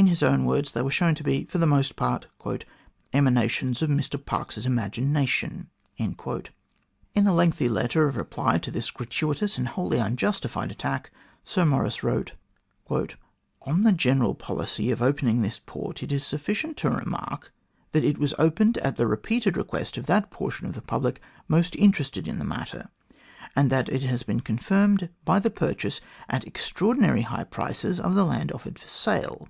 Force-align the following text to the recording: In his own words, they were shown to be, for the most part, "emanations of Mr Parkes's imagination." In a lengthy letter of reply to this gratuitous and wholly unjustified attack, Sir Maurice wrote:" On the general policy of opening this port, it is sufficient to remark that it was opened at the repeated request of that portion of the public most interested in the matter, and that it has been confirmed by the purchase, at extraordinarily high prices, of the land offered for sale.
In 0.00 0.06
his 0.06 0.22
own 0.22 0.44
words, 0.44 0.70
they 0.70 0.82
were 0.82 0.92
shown 0.92 1.16
to 1.16 1.24
be, 1.24 1.42
for 1.46 1.58
the 1.58 1.66
most 1.66 1.96
part, 1.96 2.24
"emanations 3.12 3.82
of 3.82 3.90
Mr 3.90 4.24
Parkes's 4.24 4.64
imagination." 4.64 5.70
In 5.96 6.16
a 7.26 7.34
lengthy 7.34 7.68
letter 7.68 8.06
of 8.06 8.16
reply 8.16 8.58
to 8.58 8.70
this 8.70 8.92
gratuitous 8.92 9.58
and 9.58 9.66
wholly 9.66 9.98
unjustified 9.98 10.70
attack, 10.70 11.10
Sir 11.42 11.64
Maurice 11.64 12.04
wrote:" 12.04 12.34
On 13.66 13.82
the 13.82 13.90
general 13.90 14.36
policy 14.36 14.92
of 14.92 15.02
opening 15.02 15.42
this 15.42 15.60
port, 15.66 16.00
it 16.04 16.12
is 16.12 16.24
sufficient 16.24 16.76
to 16.76 16.90
remark 16.90 17.52
that 17.90 18.04
it 18.04 18.18
was 18.18 18.34
opened 18.38 18.78
at 18.78 18.98
the 18.98 19.06
repeated 19.08 19.56
request 19.56 19.96
of 19.98 20.06
that 20.06 20.30
portion 20.30 20.64
of 20.68 20.74
the 20.76 20.80
public 20.82 21.20
most 21.48 21.74
interested 21.74 22.28
in 22.28 22.38
the 22.38 22.44
matter, 22.44 22.88
and 23.56 23.68
that 23.70 23.88
it 23.88 24.04
has 24.04 24.22
been 24.22 24.38
confirmed 24.42 25.08
by 25.24 25.40
the 25.40 25.50
purchase, 25.50 26.00
at 26.28 26.44
extraordinarily 26.46 27.22
high 27.22 27.42
prices, 27.42 27.98
of 27.98 28.14
the 28.14 28.24
land 28.24 28.52
offered 28.52 28.78
for 28.78 28.86
sale. 28.86 29.48